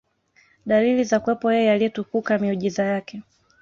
dalili 0.65 1.03
za 1.03 1.19
kuwepo 1.19 1.51
Yeye 1.51 1.71
Aliyetukuka 1.71 2.39
miujiza 2.39 2.83
Yake 2.83 3.21